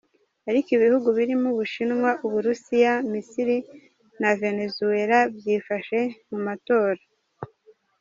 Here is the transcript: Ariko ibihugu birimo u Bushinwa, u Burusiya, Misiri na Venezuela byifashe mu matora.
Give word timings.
Ariko 0.49 0.69
ibihugu 0.77 1.07
birimo 1.17 1.45
u 1.51 1.55
Bushinwa, 1.59 2.11
u 2.25 2.27
Burusiya, 2.33 2.93
Misiri 3.11 3.57
na 4.21 4.31
Venezuela 4.41 5.17
byifashe 5.35 5.99
mu 6.29 6.37
matora. 6.47 7.01